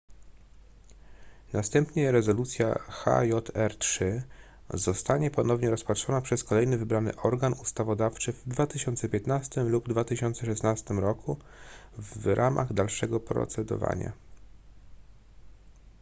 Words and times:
następnie 1.53 2.11
rezolucja 2.11 2.73
hjr-3 3.03 4.21
zostanie 4.69 5.31
ponownie 5.31 5.69
rozpatrzona 5.69 6.21
przez 6.21 6.43
kolejny 6.43 6.77
wybrany 6.77 7.15
organ 7.15 7.53
ustawodawczy 7.53 8.33
w 8.33 8.47
2015 8.49 9.63
lub 9.63 9.89
2016 9.89 10.93
roku 10.93 11.37
w 11.97 12.25
ramach 12.27 12.73
dalszego 12.73 13.19
procedowania 13.19 14.11